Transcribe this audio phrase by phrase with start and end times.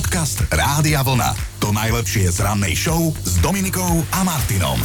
[0.00, 1.36] Podcast Rádia Vlna.
[1.60, 4.80] To najlepšie z rannej show s Dominikou a Martinom.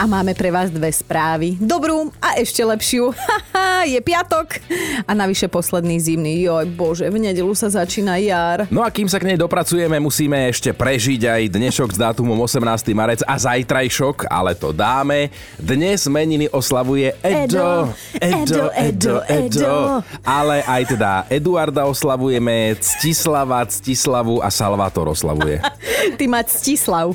[0.00, 1.60] A máme pre vás dve správy.
[1.60, 3.12] Dobrú a ešte lepšiu.
[3.86, 4.58] Je piatok.
[5.06, 6.42] A navyše posledný zimný.
[6.42, 8.66] Joj, bože, v nedelu sa začína jar.
[8.74, 12.90] No a kým sa k nej dopracujeme, musíme ešte prežiť aj dnešok s dátumom 18.
[12.90, 15.30] marec a zajtrajšok, ale to dáme.
[15.54, 17.94] Dnes meniny oslavuje Edo.
[18.18, 20.02] Edo, Edo, Edo.
[20.26, 25.62] Ale aj teda Eduarda oslavujeme, Ctislava, Ctislavu a Salvator oslavuje.
[26.18, 27.14] Ty mať Stislav.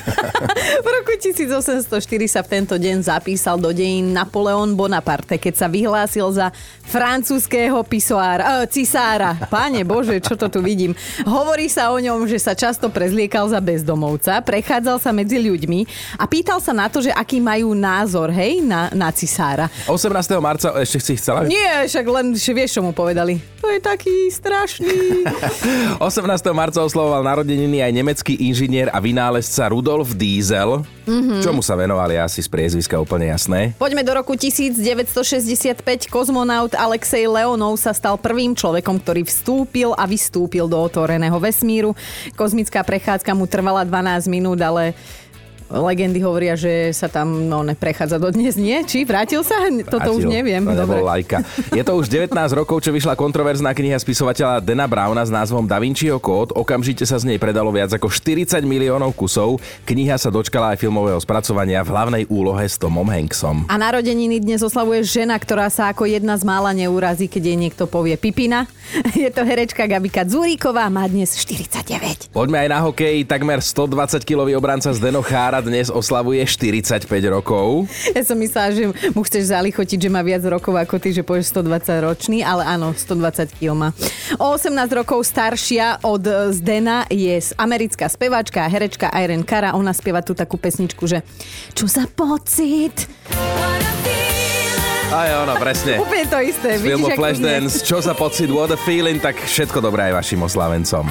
[0.84, 1.84] v roku 1804
[2.24, 5.89] sa v tento deň zapísal do dejín Napoleon Bonaparte, keď sa vyhlásil
[6.30, 6.54] za
[6.90, 9.34] francúzského pisoára, e, cisára.
[9.46, 10.94] Páne Bože, čo to tu vidím.
[11.22, 15.86] Hovorí sa o ňom, že sa často prezliekal za bezdomovca, prechádzal sa medzi ľuďmi
[16.18, 19.70] a pýtal sa na to, že aký majú názor, hej, na, na cisára.
[19.86, 20.10] 18.
[20.42, 21.46] marca ešte si chcela...
[21.46, 23.38] Nie, však len, že vieš, čo mu povedali.
[23.60, 25.26] To je taký strašný.
[26.02, 26.26] 18.
[26.50, 30.82] marca oslavoval narodeniny aj nemecký inžinier a vynálezca Rudolf Diesel.
[31.10, 31.42] Mm-hmm.
[31.42, 33.74] Čomu sa venovali asi z priezviska úplne jasné.
[33.74, 35.82] Poďme do roku 1965.
[36.06, 41.98] Kozmonaut Alexej Leonov sa stal prvým človekom, ktorý vstúpil a vystúpil do otvoreného vesmíru.
[42.38, 44.94] Kozmická prechádzka mu trvala 12 minút, ale
[45.70, 48.82] legendy hovoria, že sa tam no, neprechádza do dnes, nie?
[48.82, 49.54] Či vrátil sa?
[49.86, 50.62] Toto už neviem.
[50.66, 51.00] To Dobre.
[51.00, 51.46] lajka.
[51.70, 55.78] Je to už 19 rokov, čo vyšla kontroverzná kniha spisovateľa Dena Browna s názvom Da
[55.78, 56.50] Vinciho kód.
[56.58, 59.62] Okamžite sa z nej predalo viac ako 40 miliónov kusov.
[59.86, 63.70] Kniha sa dočkala aj filmového spracovania v hlavnej úlohe s Tomom Hanksom.
[63.70, 67.86] A narodeniny dnes oslavuje žena, ktorá sa ako jedna z mála neurazí, keď jej niekto
[67.86, 68.66] povie Pipina.
[69.14, 72.34] Je to herečka Gabika Zuríková, má dnes 49.
[72.34, 73.22] Poďme aj na hokej.
[73.22, 75.22] Takmer 120-kilový obranca Zdeno
[75.60, 77.84] Dnes oslavuje 45 rokov.
[78.16, 81.52] Ja som myslela, že mu chceš zalichotiť, že má viac rokov ako ty, že povieš
[81.52, 83.88] 120 ročný, ale áno, 120 kg má.
[84.40, 86.24] O 18 rokov staršia od
[86.56, 89.76] Zdena je americká speváčka a herečka Irene Cara.
[89.76, 91.20] Ona spieva tú takú pesničku, že
[91.76, 93.08] čo za pocit?
[95.10, 95.98] Aj ono, presne.
[95.98, 96.78] Úplne to isté.
[96.78, 101.02] Z filmu Flashdance, čo za pocit, what a feeling, tak všetko dobré aj vašim oslavencom.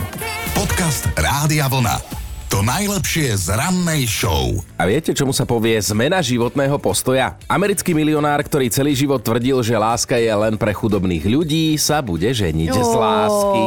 [0.55, 2.28] Podcast Rádia Vlna.
[2.49, 4.57] To najlepšie z rannej show.
[4.73, 7.37] A viete, čomu sa povie zmena životného postoja?
[7.45, 12.25] Americký milionár, ktorý celý život tvrdil, že láska je len pre chudobných ľudí, sa bude
[12.25, 13.61] ženiť z lásky.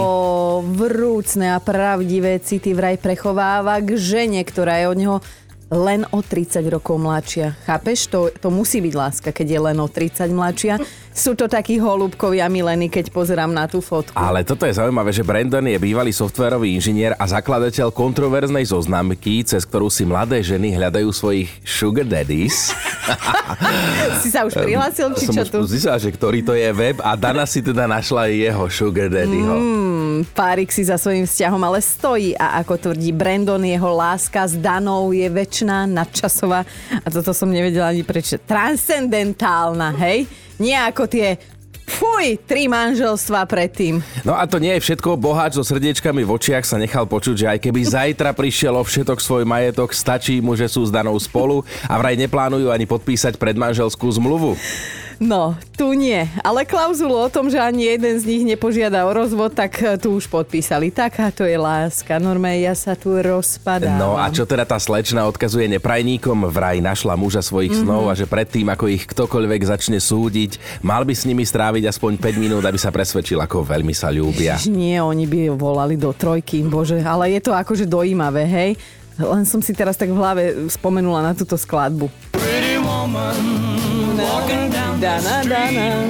[0.75, 5.17] Vrúcne a pravdivé city vraj prechováva k žene, ktorá je od neho
[5.71, 7.55] len o 30 rokov mladšia.
[7.63, 8.11] Chápeš?
[8.11, 10.75] To, to musí byť láska, keď je len o 30 mladšia.
[11.13, 14.17] Sú to takí holúbkovia milení, keď pozerám na tú fotku.
[14.17, 19.69] Ale toto je zaujímavé, že Brandon je bývalý softwarový inžinier a zakladateľ kontroverznej zoznamky, cez
[19.69, 22.73] ktorú si mladé ženy hľadajú svojich sugar daddies.
[24.23, 25.59] Si sa už prihlásil, či Som čo tu?
[25.67, 29.55] zistila, že ktorý to je web a Dana si teda našla jeho sugar daddyho.
[29.59, 34.55] Mm, párik si za svojím vzťahom ale stojí a ako tvrdí Brandon, jeho láska s
[34.55, 36.63] Danou je väčšiná, nadčasová
[37.03, 38.39] a toto som nevedela ani prečo.
[38.39, 40.31] Transcendentálna, hej?
[40.63, 41.43] Nie ako tie
[41.83, 44.01] Fuj, tri manželstva predtým.
[44.23, 45.19] No a to nie je všetko.
[45.19, 49.19] Boháč so srdiečkami v očiach sa nechal počuť, že aj keby zajtra prišiel o všetok
[49.19, 54.09] svoj majetok, stačí mu, že sú s Danou spolu a vraj neplánujú ani podpísať predmanželskú
[54.15, 54.57] zmluvu.
[55.19, 55.43] No,
[55.73, 56.25] tu nie.
[56.41, 60.15] Ale klauzulu o tom, že ani jeden z nich nepožiada o rozvod, tak eh, tu
[60.15, 60.89] už podpísali.
[60.89, 62.17] Taká to je láska.
[62.17, 63.99] Normálne ja sa tu rozpadávam.
[63.99, 66.47] No a čo teda tá slečna odkazuje neprajníkom?
[66.47, 67.81] Vraj našla muža svojich Mhm.
[67.81, 72.13] snov a že predtým, ako ich ktokoľvek začne súdiť, mal by s nimi stráviť aspoň
[72.17, 74.55] 5 minút, aby sa presvedčil, ako veľmi sa ľúbia.
[74.55, 78.71] Ježiš, Nie, oni by volali do trojky, bože, ale je to akože dojímavé, hej?
[79.15, 82.09] Len som si teraz tak v hlave spomenula na túto skladbu.
[85.03, 86.07] Dana, dana.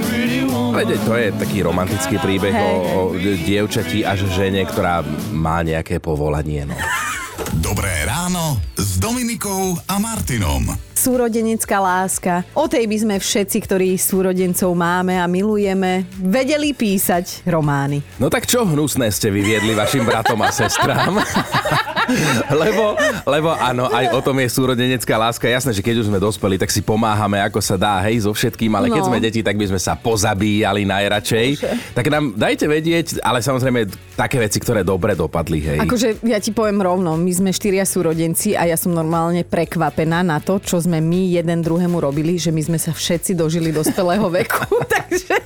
[0.77, 5.01] Veď to je taký romantický príbeh Hej, o, o dievčati až žene, ktorá
[5.33, 6.69] má nejaké povolanie.
[6.69, 6.77] No.
[7.57, 10.92] Dobré ráno s Dominikou a Martinom.
[11.03, 12.47] Súrodenecká láska.
[12.55, 18.07] O tej by sme všetci, ktorí súrodencov máme a milujeme, vedeli písať romány.
[18.23, 21.19] no tak čo hnusné ste vyviedli vašim bratom a sestrám?
[22.63, 22.95] lebo,
[23.25, 25.51] lebo áno, aj o tom je súrodenecká láska.
[25.51, 28.71] Jasné, že keď už sme dospeli, tak si pomáhame ako sa dá, hej, so všetkým,
[28.71, 29.09] ale keď No.
[29.09, 31.47] sme deti, tak by sme sa pozabíjali najradšej.
[31.93, 35.79] Tak nám dajte vedieť, ale samozrejme také veci, ktoré dobre dopadli, hej.
[35.81, 40.37] Akože ja ti poviem rovno, my sme štyria súrodenci a ja som normálne prekvapená na
[40.39, 44.67] to, čo sme my jeden druhému robili, že my sme sa všetci dožili dospelého veku.
[44.95, 45.37] Takže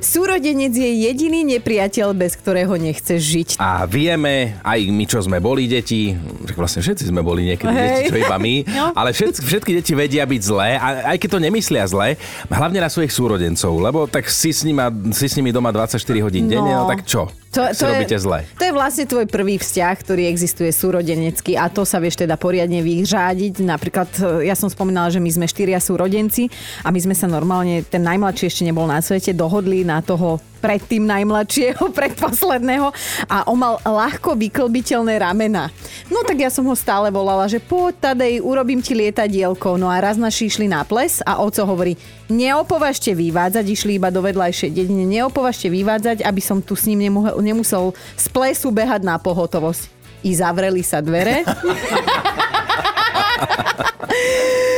[0.00, 3.48] súrodenec je jediný nepriateľ, bez ktorého nechceš žiť.
[3.58, 6.14] A vieme, aj my, čo sme boli deti,
[6.54, 7.84] vlastne všetci sme boli niekedy Hej.
[7.84, 8.94] deti, čo iba my, No.
[8.94, 12.14] ale všetky, všetky deti vedia byť zlé, a aj keď to nemyslia zlé,
[12.46, 16.46] hlavne na svojich súrodencov, lebo tak si s, nima, si s nimi doma 24 hodín
[16.46, 16.84] denne, No.
[16.84, 17.26] no tak čo?
[17.56, 18.44] To, si robíte zle.
[18.60, 22.84] To je vlastne tvoj prvý vzťah, ktorý existuje súrodenecký a to sa vieš teda poriadne
[22.84, 23.64] vyřádiť.
[23.64, 26.52] Napríklad, e, ja som spomínala, že my sme štyria súrodenci
[26.84, 31.06] a my sme sa normálne, ten najmladší ešte nebol na svete, dohodli na toho predtým
[31.08, 32.92] najmladšieho, predposledného
[33.30, 35.72] a on mal ľahko vyklbiteľné ramena.
[36.12, 39.80] No tak ja som ho stále volala, že poď Tadej, urobím ti lietadielko.
[39.80, 41.96] No a raz naši išli na ples a oco hovorí,
[42.28, 47.40] neopovažte vyvádzať, išli iba do vedľajšej dedine, neopovažte vyvádzať, aby som tu s ním nemusel,
[47.40, 49.88] nemusel z plesu behať na pohotovosť.
[50.22, 51.44] I zavreli sa dvere.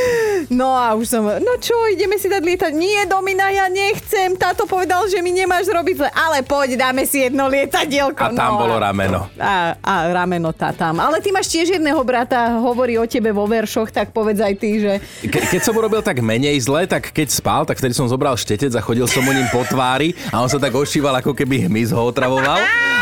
[0.61, 2.71] No a už som, no čo, ideme si dať lietať?
[2.77, 4.37] Nie, Domina, ja nechcem.
[4.37, 6.09] Táto povedal, že mi nemáš robiť zle.
[6.13, 8.21] Ale poď, dáme si jedno lietadielko.
[8.21, 9.25] A tam no, bolo rameno.
[9.41, 11.01] A, a rameno tá tam.
[11.01, 14.69] Ale ty máš tiež jedného brata, hovorí o tebe vo veršoch, tak povedz aj ty,
[14.77, 14.93] že...
[15.25, 18.69] Ke, keď som urobil tak menej zle, tak keď spal, tak vtedy som zobral štetec
[18.77, 21.89] a chodil som mu ním po tvári a on sa tak ošíval, ako keby hmyz
[21.89, 22.61] ho otravoval.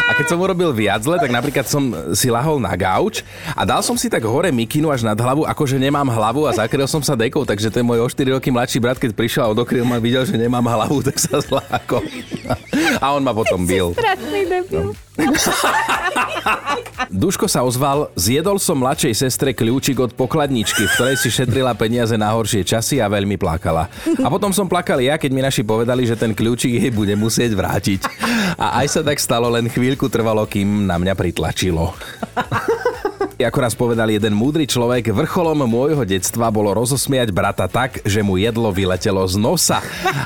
[0.10, 3.22] A keď som urobil viac zle, tak napríklad som si lahol na gauč
[3.54, 6.90] a dal som si tak hore mikinu až nad hlavu, akože nemám hlavu a zakryl
[6.90, 9.82] som sa dekou, takže ten môj o 4 roky mladší brat, keď prišiel a odokryl
[9.82, 12.06] ma, videl, že nemám hlavu, tak sa zlákol.
[13.02, 13.98] A on ma potom bil.
[14.70, 14.94] No.
[17.10, 22.14] Duško sa ozval, zjedol som mladšej sestre kľúčik od pokladničky, v ktorej si šetrila peniaze
[22.14, 23.90] na horšie časy a veľmi plakala.
[24.22, 27.58] A potom som plakal ja, keď mi naši povedali, že ten kľúčik jej bude musieť
[27.58, 28.06] vrátiť.
[28.56, 31.98] A aj sa tak stalo, len chvíľku trvalo, kým na mňa pritlačilo.
[33.40, 38.36] Ako raz povedal jeden múdry človek, vrcholom môjho detstva bolo rozosmiať brata tak, že mu
[38.36, 39.80] jedlo vyletelo z nosa.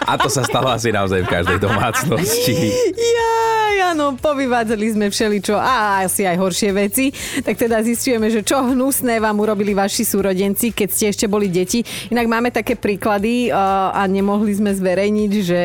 [0.10, 2.74] A to sa stalo asi naozaj v každej domácnosti.
[2.98, 7.10] Ja, áno, povyvádzali sme všeličo a asi aj horšie veci.
[7.42, 11.81] Tak teda zistujeme, že čo hnusné vám urobili vaši súrodenci, keď ste ešte boli deti.
[12.12, 15.60] Inak máme také príklady a nemohli sme zverejniť, že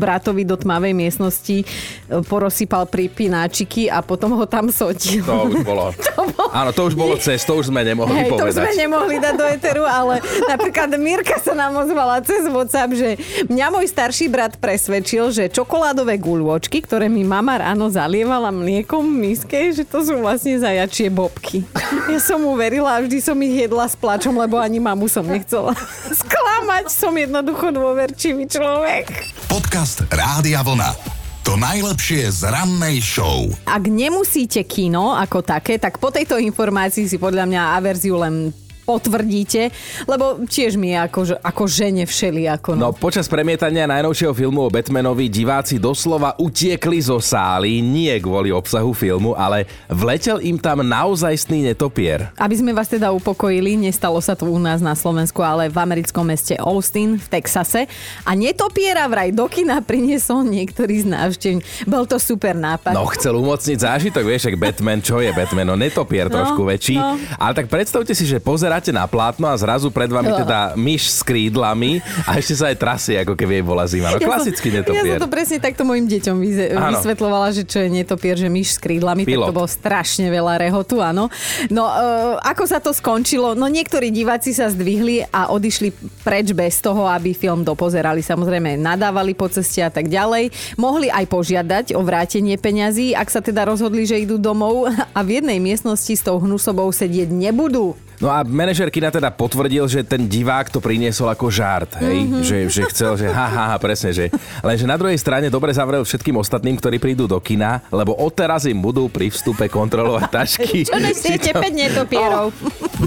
[0.00, 5.22] bratovi do tmavej miestnosti uh, porozsypal pripináčiky a potom ho tam sotil.
[5.26, 5.92] To už bolo.
[6.06, 8.54] to bolo Áno, to už bolo cez, to už sme nemohli Hej, povedať.
[8.54, 10.18] to sme nemohli dať do eteru, ale
[10.48, 13.08] napríklad Mirka sa nám ozvala cez WhatsApp, že
[13.46, 19.32] mňa môj starší brat presvedčil, že čokoládové guľôčky, ktoré mi mama ráno zalievala mliekom v
[19.32, 21.64] miske, že to sú vlastne zajačie bobky.
[22.08, 25.24] Ja som mu verila a vždy som ich jedla s plačom, lebo ani mamu som
[25.24, 25.74] nechcela
[26.20, 26.92] sklamať.
[26.92, 29.10] Som jednoducho dôverčivý človek.
[29.50, 31.20] Podcast Rádia Vlna.
[31.48, 33.48] To najlepšie z rannej show.
[33.64, 38.52] Ak nemusíte kino ako také, tak po tejto informácii si podľa mňa averziu len
[38.90, 39.70] potvrdíte,
[40.10, 42.50] lebo tiež mi je ako, ako žene všeli.
[42.74, 42.74] No.
[42.74, 48.90] no počas premietania najnovšieho filmu o Batmanovi diváci doslova utiekli zo sály, nie kvôli obsahu
[48.90, 52.34] filmu, ale vletel im tam naozajstný netopier.
[52.34, 56.26] Aby sme vás teda upokojili, nestalo sa to u nás na Slovensku, ale v americkom
[56.26, 57.86] meste Austin v Texase
[58.24, 61.68] a netopiera vraj do kina priniesol niektorý z návštevníkov.
[61.86, 62.96] Bol to super nápad.
[62.96, 65.68] No chcel umocniť zážitok, vieš, ak Batman, čo je Batman?
[65.68, 66.96] No netopier no, trošku väčší.
[66.96, 67.20] No.
[67.36, 71.12] Ale tak predstavte si, že pozerať pozeráte na plátno a zrazu pred vami teda myš
[71.12, 74.08] s krídlami a ešte sa aj trasie, ako keby jej bola zima.
[74.08, 75.04] No, ja netopier.
[75.04, 78.78] Ja som to presne takto mojim deťom vysvetlovala, že čo je netopier, že myš s
[78.80, 79.36] krídlami, Pilot.
[79.36, 81.28] tak to bolo strašne veľa rehotu, áno.
[81.68, 83.52] No, uh, ako sa to skončilo?
[83.52, 85.92] No niektorí diváci sa zdvihli a odišli
[86.24, 88.24] preč bez toho, aby film dopozerali.
[88.24, 90.48] Samozrejme, nadávali po ceste a tak ďalej.
[90.80, 95.42] Mohli aj požiadať o vrátenie peňazí, ak sa teda rozhodli, že idú domov a v
[95.42, 97.92] jednej miestnosti s tou hnusobou sedieť nebudú.
[98.20, 102.28] No a manažer kina teda potvrdil, že ten divák to priniesol ako žart, hej?
[102.28, 102.44] Mm-hmm.
[102.44, 104.28] Že, že chcel, že ha, ha, ha, presne, že...
[104.60, 108.76] Lenže na druhej strane dobre zavrel všetkým ostatným, ktorí prídu do kina, lebo odteraz im
[108.76, 110.84] budú pri vstupe kontrolovať tašky.
[110.84, 111.64] Čo nesiete to...
[111.64, 112.52] 5 netopierov.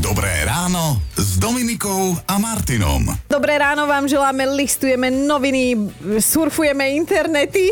[0.02, 3.14] Dobré ráno s Dominikou a Martinom.
[3.30, 5.78] Dobré ráno vám želáme, listujeme noviny,
[6.18, 7.70] surfujeme internety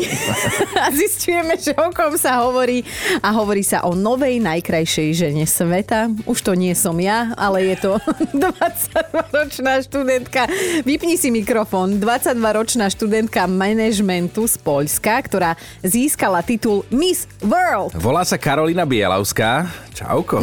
[0.78, 2.86] a zistujeme, že o kom sa hovorí.
[3.18, 6.06] A hovorí sa o novej najkrajšej žene sveta.
[6.22, 7.90] Už to nie som ja, ale je to
[8.34, 10.46] 22-ročná študentka.
[10.86, 12.00] Vypni si mikrofón.
[12.00, 15.50] 22-ročná študentka manažmentu z Poľska, ktorá
[15.84, 17.96] získala titul Miss World.
[17.98, 19.68] Volá sa Karolina Bielavská.
[19.92, 20.40] Čauko.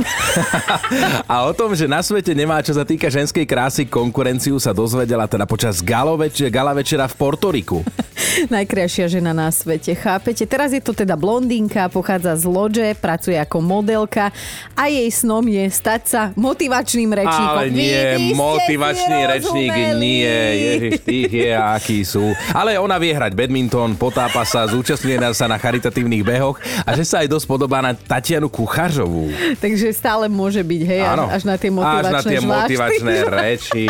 [1.34, 5.26] a o tom, že na svete nemá, čo sa týka ženskej krásy, konkurenciu sa dozvedela
[5.26, 6.14] teda počas gala,
[6.54, 7.82] gala večera v Portoriku.
[8.54, 10.46] Najkrajšia žena na svete, chápete?
[10.46, 14.30] Teraz je to teda blondínka, pochádza z Lodže, pracuje ako modelka
[14.78, 17.58] a jej snom je stať sa motivačným rečníkom.
[17.58, 22.38] Ale nie, Vy, motivačný rečník nie, ježiš, tých je, akí sú.
[22.54, 27.26] Ale ona vie hrať badminton, potápa sa, zúčastňuje sa na charitatívnych behoch a že sa
[27.26, 29.39] aj dosť podobá na Tatianu Kuchařovú.
[29.64, 31.28] Takže stále môže byť, hej, Áno.
[31.30, 33.86] až na tie motivačné Až na tie motivačné reči.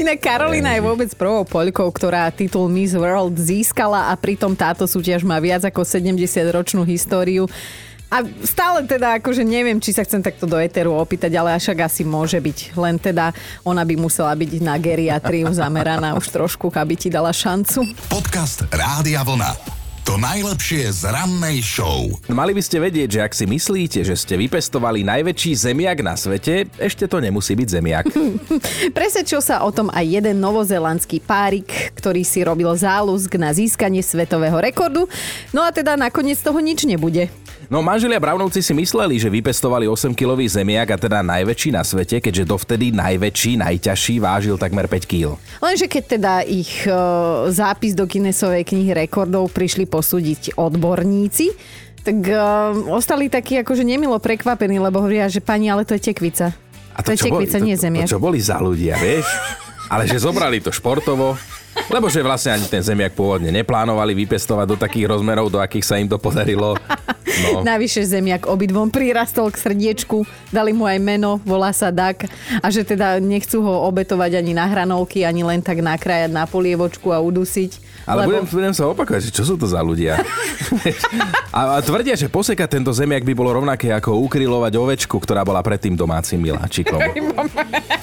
[0.00, 5.22] Inak Karolina je vôbec prvou poľkou, ktorá titul Miss World získala a pritom táto súťaž
[5.28, 7.44] má viac ako 70-ročnú históriu.
[8.12, 12.04] A stále teda akože neviem, či sa chcem takto do Eteru opýtať, ale však asi
[12.04, 12.76] môže byť.
[12.76, 13.32] Len teda
[13.64, 17.88] ona by musela byť na geriatriu zameraná už trošku, aby ti dala šancu.
[18.12, 19.81] Podcast Rádia Vlna.
[20.02, 22.10] To najlepšie z rannej show.
[22.26, 26.66] Mali by ste vedieť, že ak si myslíte, že ste vypestovali najväčší zemiak na svete,
[26.74, 28.10] ešte to nemusí byť zemiak.
[28.98, 34.58] Presvedčil sa o tom aj jeden novozelandský párik, ktorý si robil záľusk na získanie svetového
[34.58, 35.06] rekordu.
[35.54, 37.30] No a teda nakoniec toho nič nebude.
[37.72, 42.44] No manželia Brownovci si mysleli, že vypestovali 8-kilový zemiak a teda najväčší na svete, keďže
[42.44, 45.40] dovtedy najväčší, najťažší vážil takmer 5 kg.
[45.56, 46.92] Lenže keď teda ich e,
[47.48, 51.48] zápis do Guinnessovej knihy rekordov prišli posúdiť odborníci,
[52.04, 52.36] tak e,
[52.92, 56.52] ostali takí akože nemilo prekvapení, lebo hovoria, že pani, ale to je tekvica.
[56.92, 58.04] A to, to je tekvica, boli, nie to, zemiak.
[58.04, 59.24] To, čo boli za ľudia, vieš?
[59.88, 61.40] Ale že zobrali to športovo,
[61.88, 65.96] lebo že vlastne ani ten zemiak pôvodne neplánovali vypestovať do takých rozmerov, do akých sa
[65.96, 66.76] im to podarilo.
[67.40, 67.64] No.
[67.64, 72.28] Navyše zemiak obidvom prirastol k srdiečku, dali mu aj meno, volá sa Dak
[72.60, 77.08] a že teda nechcú ho obetovať ani na hranolky, ani len tak nakrájať na polievočku
[77.08, 78.04] a udusiť.
[78.04, 78.28] Ale lebo...
[78.34, 80.18] budem, budem sa opakovať, čo sú to za ľudia.
[81.56, 85.62] a, a tvrdia, že posekať tento zemiak by bolo rovnaké ako ukrylovať ovečku, ktorá bola
[85.62, 86.98] predtým domácim miláčikom.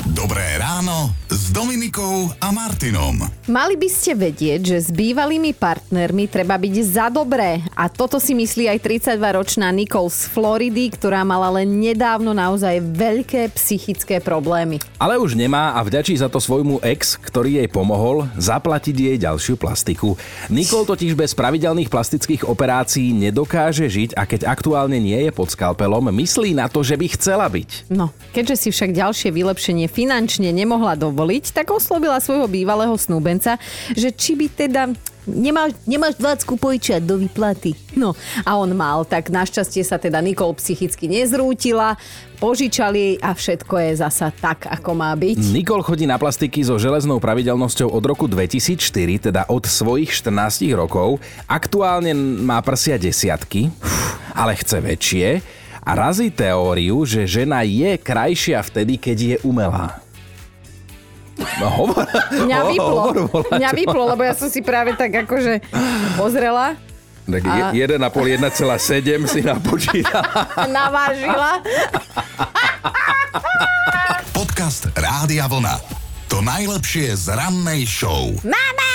[0.07, 3.27] Dobré ráno s Dominikou a Martinom.
[3.51, 7.59] Mali by ste vedieť, že s bývalými partnermi treba byť za dobré.
[7.75, 8.79] A toto si myslí aj
[9.19, 14.79] 32-ročná Nicole z Floridy, ktorá mala len nedávno naozaj veľké psychické problémy.
[14.95, 19.59] Ale už nemá a vďačí za to svojmu ex, ktorý jej pomohol zaplatiť jej ďalšiu
[19.59, 20.15] plastiku.
[20.47, 26.07] Nicole totiž bez pravidelných plastických operácií nedokáže žiť a keď aktuálne nie je pod skalpelom,
[26.15, 27.91] myslí na to, že by chcela byť.
[27.91, 33.59] No, keďže si však ďalšie vylepšenie finančne nemohla dovoliť, tak oslovila svojho bývalého snúbenca,
[33.91, 34.83] že či by teda
[35.27, 37.75] nemáš, nemáš 20 pojičiať do výplaty.
[37.97, 41.97] No a on mal, tak našťastie sa teda Nikol psychicky nezrútila,
[42.39, 45.39] požičali a všetko je zasa tak, ako má byť.
[45.51, 51.19] Nikol chodí na plastiky so železnou pravidelnosťou od roku 2004, teda od svojich 14 rokov.
[51.49, 53.73] Aktuálne má prsia desiatky,
[54.31, 55.27] ale chce väčšie
[55.83, 60.08] a razí teóriu, že žena je krajšia vtedy, keď je umelá.
[61.59, 63.01] No, hovor, Mňa vyplo.
[63.01, 65.63] Hovor, hovor, Mňa vyplo, lebo ja som si práve tak akože
[66.19, 66.75] pozrela.
[67.29, 67.69] Tak a...
[67.71, 68.01] 1,5,
[68.41, 70.49] 1,7 si napočítala.
[70.81, 71.61] Navážila.
[74.33, 75.77] Podcast Rádia Vlna.
[76.29, 78.33] To najlepšie z rannej show.
[78.41, 78.88] Mama,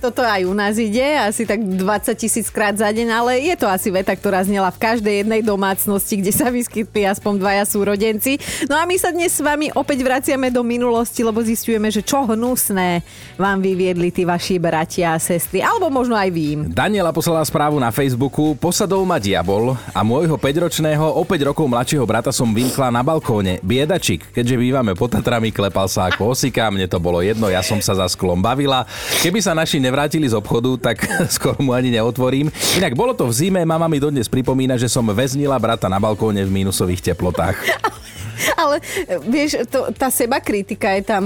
[0.00, 3.66] toto aj u nás ide, asi tak 20 tisíc krát za deň, ale je to
[3.68, 8.38] asi veta, ktorá znela v každej jednej domácnosti, kde sa vyskytli aspoň dvaja súrodenci.
[8.70, 12.24] No a my sa dnes s vami opäť vraciame do minulosti, lebo zistujeme, že čo
[12.24, 13.04] hnusné
[13.36, 16.60] vám vyviedli tí vaši bratia a sestry, alebo možno aj vy im.
[16.70, 22.06] Daniela poslala správu na Facebooku, posadol ma diabol a môjho 5-ročného, o 5 rokov mladšieho
[22.06, 23.58] brata som vymkla na balkóne.
[23.60, 27.82] Biedačik, keďže bývame pod Tatrami, klepal sa ako osika, mne to bolo jedno, ja som
[27.82, 28.86] sa za sklom bavila.
[29.24, 31.02] Keby sa naši nevrátili z obchodu, tak
[31.36, 32.54] skoro mu ani neotvorím.
[32.78, 36.46] Inak bolo to v zime, mama mi dodnes pripomína, že som väznila brata na balkóne
[36.46, 37.58] v mínusových teplotách.
[38.60, 38.84] Ale
[39.24, 41.24] vieš, to, tá seba kritika je tam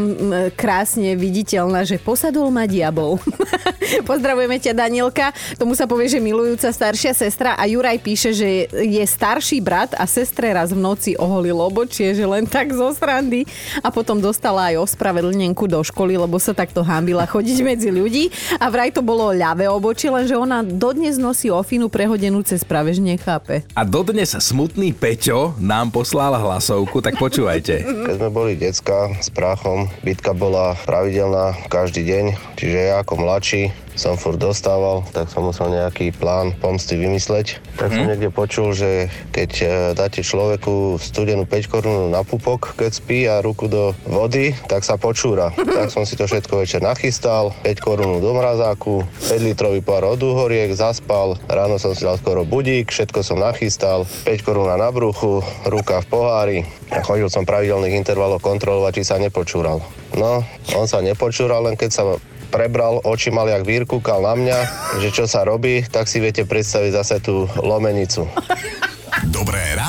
[0.55, 3.19] krásne viditeľná, že posadol ma diabol.
[4.11, 5.35] Pozdravujeme ťa, Danielka.
[5.59, 10.07] Tomu sa povie, že milujúca staršia sestra a Juraj píše, že je starší brat a
[10.07, 13.43] sestre raz v noci oholil obočie, že len tak zo srandy
[13.83, 18.67] a potom dostala aj ospravedlnenku do školy, lebo sa takto hambila chodiť medzi ľudí a
[18.71, 23.63] vraj to bolo ľavé obočie, lenže ona dodnes nosí ofinu prehodenú cez pravež nechápe.
[23.75, 27.83] A dodnes smutný Peťo nám poslal hlasovku, tak počúvajte.
[27.83, 32.25] Keď sme boli decka s práchom, bitka bola pravidelná každý deň,
[32.57, 37.61] čiže ja ako mladší som furt dostával, tak som musel nejaký plán pomsty vymysleť.
[37.77, 38.11] Tak som mhm.
[38.17, 43.45] niekde počul, že keď e, dáte človeku studenú 5 korunu na pupok, keď spí a
[43.45, 45.53] ruku do vody, tak sa počúra.
[45.53, 50.21] tak som si to všetko večer nachystal, 5 korunu do mrazáku, 5 litrový pár od
[50.21, 55.41] úhoriek, zaspal, ráno som si dal skoro budík, všetko som nachystal, 5 korún na bruchu,
[55.65, 56.59] ruka v pohári
[56.93, 59.81] a chodil som pravidelných intervalov kontrolovať, či sa nepočúral.
[60.15, 60.45] No,
[60.77, 62.03] on sa nepočúral, len keď sa
[62.51, 64.59] prebral, oči mal jak vír, kúkal na mňa,
[64.99, 68.27] že čo sa robí, tak si viete predstaviť zase tú lomenicu.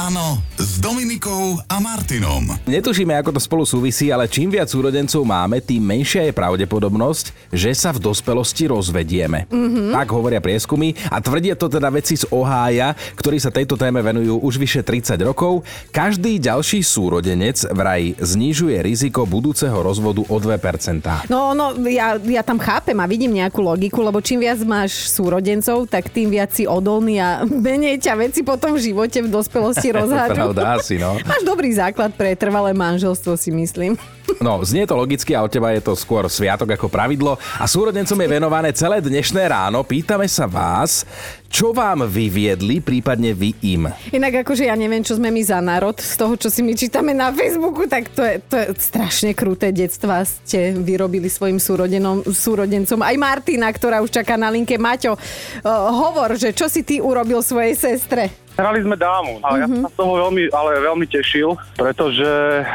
[0.01, 2.49] Ráno s Dominikou a Martinom.
[2.65, 7.69] Netušíme, ako to spolu súvisí, ale čím viac súrodencov máme, tým menšia je pravdepodobnosť, že
[7.77, 9.45] sa v dospelosti rozvedieme.
[9.45, 9.93] Mm-hmm.
[9.93, 14.41] Tak hovoria prieskumy a tvrdia to teda veci z Ohája, ktorí sa tejto téme venujú
[14.41, 15.61] už vyše 30 rokov.
[15.93, 21.29] Každý ďalší súrodenec vraj znižuje riziko budúceho rozvodu o 2%.
[21.29, 25.85] No, no, ja, ja tam chápem a vidím nejakú logiku, lebo čím viac máš súrodencov,
[25.85, 30.55] tak tým viac si odolný a menej ťa veci potom v živote v dospelosti rozhádžu.
[30.55, 31.19] Pravda, asi, no.
[31.29, 33.95] Máš dobrý základ pre trvalé manželstvo, si myslím.
[34.41, 37.37] No, znie to logicky a od teba je to skôr sviatok ako pravidlo.
[37.59, 39.85] A súrodencom je venované celé dnešné ráno.
[39.85, 41.05] Pýtame sa vás,
[41.51, 43.91] čo vám vyviedli, prípadne vy im.
[44.09, 45.93] Inak akože ja neviem, čo sme my za národ.
[45.99, 49.69] Z toho, čo si my čítame na Facebooku, tak to je, to je strašne kruté
[49.75, 53.03] detstva ste vyrobili svojim súrodenom, súrodencom.
[53.03, 54.79] Aj Martina, ktorá už čaká na linke.
[54.79, 58.40] Maťo, uh, hovor, že čo si ty urobil svojej sestre?
[58.51, 59.61] Hrali sme dámu, ale Mhm.
[59.61, 62.27] ja som sa z toho veľmi, ale veľmi tešil, pretože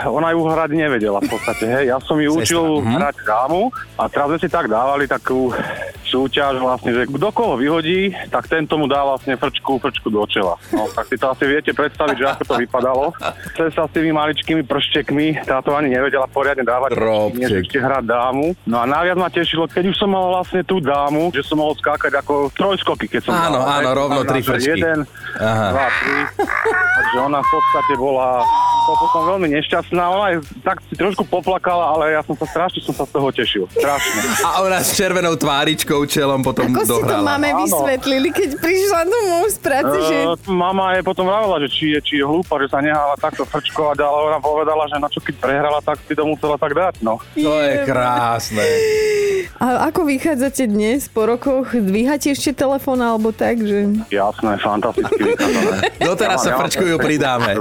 [0.09, 1.85] ona ju hrať nevedela v podstate, hej.
[1.93, 2.93] Ja som ju Sestra, učil mhm.
[2.97, 3.61] hrať dámu
[3.95, 5.53] a teraz sme si tak dávali takú
[6.07, 10.55] súťaž vlastne, že kto koho vyhodí, tak ten tomu dá vlastne frčku, frčku do čela.
[10.71, 13.05] No, tak si to asi viete predstaviť, že ako to vypadalo.
[13.59, 16.97] Cez sa s tými maličkými prštekmi, táto ani nevedela poriadne dávať,
[17.35, 18.55] než ešte hrať dámu.
[18.65, 21.75] No a najviac ma tešilo, keď už som mal vlastne tú dámu, že som mohol
[21.77, 24.79] skákať ako trojskoky, keď som Áno, dával, áno, rovno tri frčky.
[24.79, 25.05] Jeden,
[25.43, 25.69] Aha.
[25.75, 26.17] dva, tri.
[26.97, 28.47] Takže ona v podstate bola
[28.87, 30.03] to potom veľmi nešťastná.
[30.07, 33.29] Ona aj tak si trošku poplakala, ale ja som sa strašne som sa z toho
[33.35, 33.65] tešil.
[33.75, 34.19] Strašne.
[34.47, 37.25] A ona s červenou tváričkou čelom potom Ako si to dohrala.
[37.33, 40.17] máme vysvetlili, keď prišla domov z práce, že...
[40.29, 43.49] Uh, mama je potom vravela, že či je, či je hlúpa, že sa nehala takto
[43.49, 47.01] frčkovať, ale ona povedala, že na čo keď prehrala, tak si to musela tak dať,
[47.01, 47.17] no.
[47.39, 48.65] To je krásne.
[49.57, 51.73] A ako vychádzate dnes po rokoch?
[51.73, 53.89] Dvíhate ešte telefón alebo tak, že...
[54.13, 55.97] Jasné, fantasticky vykladané.
[55.97, 57.57] Doteraz sa Ja mám- frčkujú pridáme.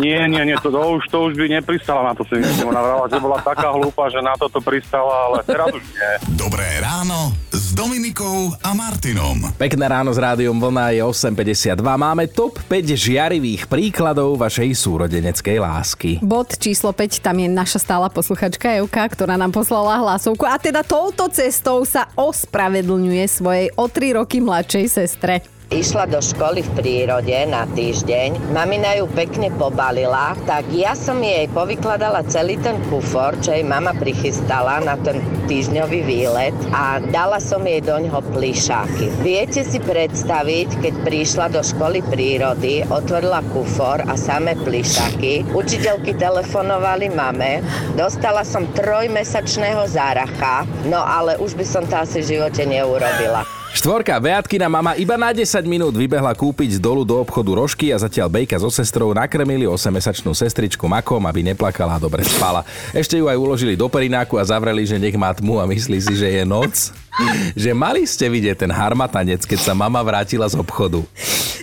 [0.00, 2.72] Nie, nie, nie, to, to, už, to už by nepristala na to si myslím.
[2.72, 6.10] Ona vravela, že bola taká hlúpa, že na toto pristala, ale teraz už nie.
[6.32, 7.34] Dobré ráno
[7.76, 9.52] Dominikou a Martinom.
[9.60, 11.76] Pekné ráno s rádiom Vlna je 8.52.
[11.76, 16.10] Máme top 5 žiarivých príkladov vašej súrodeneckej lásky.
[16.24, 20.80] Bod číslo 5, tam je naša stála posluchačka Evka, ktorá nám poslala hlasovku a teda
[20.80, 25.44] touto cestou sa ospravedlňuje svojej o 3 roky mladšej sestre.
[25.66, 31.50] Išla do školy v prírode na týždeň, mamina ju pekne pobalila, tak ja som jej
[31.50, 35.18] povykladala celý ten kufor, čo jej mama prichystala na ten
[35.50, 39.10] týždňový výlet a dala som jej do ňoho plišáky.
[39.26, 47.10] Viete si predstaviť, keď prišla do školy prírody, otvorila kufor a samé plišáky, učiteľky telefonovali
[47.10, 47.58] mame,
[47.98, 53.55] dostala som trojmesačného záracha, no ale už by som to asi v živote neurobila.
[53.76, 58.00] Štvorka, Beatkina mama iba na 10 minút vybehla kúpiť z dolu do obchodu rožky a
[58.00, 62.64] zatiaľ Bejka so sestrou nakrmili 8-mesačnú sestričku makom, aby neplakala a dobre spala.
[62.96, 66.16] Ešte ju aj uložili do perináku a zavreli, že nech má tmu a myslí si,
[66.16, 66.72] že je noc.
[67.52, 71.04] že mali ste vidieť ten harmatanec, keď sa mama vrátila z obchodu.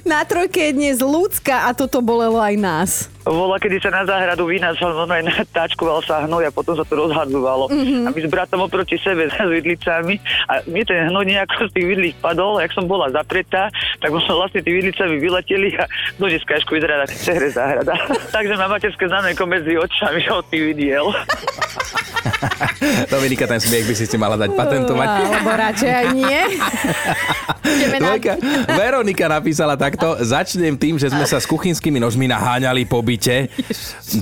[0.05, 2.91] Na trojke je dnes ľudská a toto bolelo aj nás.
[3.23, 6.99] Bola, kedy sa na záhradu vynášal, no aj táčkoval sa hnoj a potom sa to
[6.99, 7.71] rozhadzovalo.
[7.71, 8.03] Mm-hmm.
[8.03, 10.19] A my s bratom oproti sebe s vidlicami
[10.51, 13.71] a mi ten hnoj nejako z tých vidlíc padol, a jak som bola zapretá,
[14.03, 15.87] tak som vlastne tí vidlicami vyleteli a
[16.19, 17.95] no dneska ešku vyzerá na hre záhrada.
[18.35, 21.07] Takže má materské znameko medzi očami, od tých vidiel.
[23.11, 25.07] Dominika, ten smiech by si si mala dať patentovať.
[25.07, 26.39] Alebo radšej aj nie.
[27.99, 28.33] Dvojka.
[28.67, 30.19] Veronika napísala takto.
[30.23, 33.35] Začnem tým, že sme sa s kuchynskými nožmi naháňali po byte.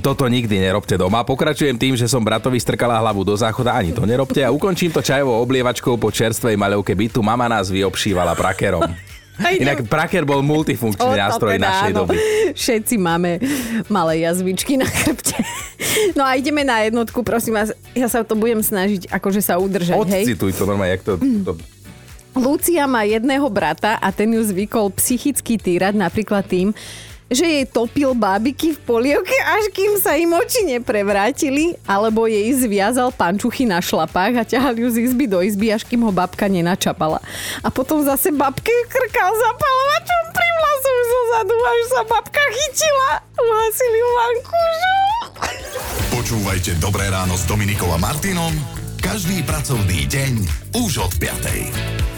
[0.04, 1.24] Toto nikdy nerobte doma.
[1.24, 3.72] Pokračujem tým, že som bratovi strkala hlavu do záchoda.
[3.72, 4.44] Ani to nerobte.
[4.44, 7.24] A ukončím to čajovou oblievačkou po čerstvej maľovke bytu.
[7.24, 8.84] Mama nás vyobšívala prakerom.
[9.42, 11.98] Idem- Inak praker bol multifunkčný O, nástroj teda našej áno.
[12.06, 12.16] doby.
[12.54, 13.42] Všetci máme
[13.90, 15.34] malé jazvičky na chrbte.
[16.14, 17.74] No a ideme na jednotku, prosím vás.
[17.98, 20.24] Ja sa to budem snažiť akože sa udržať, hej?
[20.30, 21.58] Odcituj to normálne, jak to, to
[22.32, 26.72] Lucia má jedného brata a ten ju zvykol psychicky týrať napríklad tým,
[27.32, 33.16] že jej topil bábiky v polievke, až kým sa im oči neprevrátili, alebo jej zviazal
[33.16, 37.24] pančuchy na šlapách a ťahal ju z izby do izby, až kým ho babka nenačapala.
[37.64, 43.10] A potom zase babke krkal zapalovačom pri vlasu zo zadu, až sa babka chytila.
[43.40, 44.12] Uhasili ju.
[46.12, 48.54] Počúvajte Dobré ráno s Dominikou a Martinom
[49.02, 50.34] každý pracovný deň
[50.78, 52.11] už od 5.